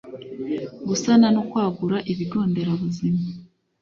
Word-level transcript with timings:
gusana 0.87 1.27
no 1.35 1.41
kwagura 1.49 1.97
ibigo 2.11 2.39
nderabuzima 2.49 3.21